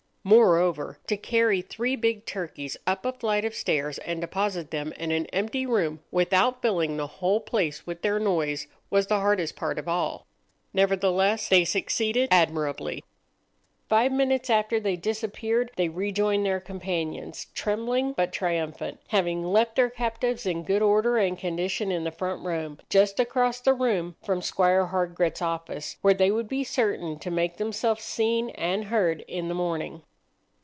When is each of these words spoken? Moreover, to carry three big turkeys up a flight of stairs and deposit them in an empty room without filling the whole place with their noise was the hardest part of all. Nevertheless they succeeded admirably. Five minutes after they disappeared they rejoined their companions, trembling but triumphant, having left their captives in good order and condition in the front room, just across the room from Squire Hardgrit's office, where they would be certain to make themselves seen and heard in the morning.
Moreover, 0.23 0.99
to 1.07 1.17
carry 1.17 1.63
three 1.63 1.95
big 1.95 2.27
turkeys 2.27 2.77
up 2.85 3.07
a 3.07 3.11
flight 3.11 3.43
of 3.43 3.55
stairs 3.55 3.97
and 3.97 4.21
deposit 4.21 4.69
them 4.69 4.93
in 4.99 5.09
an 5.11 5.25
empty 5.33 5.65
room 5.65 6.01
without 6.11 6.61
filling 6.61 6.95
the 6.95 7.07
whole 7.07 7.39
place 7.39 7.87
with 7.87 8.03
their 8.03 8.19
noise 8.19 8.67
was 8.91 9.07
the 9.07 9.19
hardest 9.19 9.55
part 9.55 9.79
of 9.79 9.87
all. 9.87 10.27
Nevertheless 10.75 11.49
they 11.49 11.65
succeeded 11.65 12.29
admirably. 12.31 13.03
Five 13.89 14.11
minutes 14.11 14.51
after 14.51 14.79
they 14.79 14.95
disappeared 14.95 15.71
they 15.75 15.89
rejoined 15.89 16.45
their 16.45 16.59
companions, 16.59 17.47
trembling 17.55 18.13
but 18.13 18.31
triumphant, 18.31 18.99
having 19.07 19.43
left 19.43 19.75
their 19.75 19.89
captives 19.89 20.45
in 20.45 20.61
good 20.61 20.83
order 20.83 21.17
and 21.17 21.35
condition 21.35 21.91
in 21.91 22.03
the 22.03 22.11
front 22.11 22.45
room, 22.45 22.77
just 22.91 23.19
across 23.19 23.59
the 23.59 23.73
room 23.73 24.15
from 24.23 24.43
Squire 24.43 24.85
Hardgrit's 24.85 25.41
office, 25.41 25.97
where 26.03 26.13
they 26.13 26.29
would 26.29 26.47
be 26.47 26.63
certain 26.63 27.17
to 27.17 27.31
make 27.31 27.57
themselves 27.57 28.03
seen 28.03 28.51
and 28.51 28.85
heard 28.85 29.21
in 29.21 29.47
the 29.47 29.55
morning. 29.55 30.03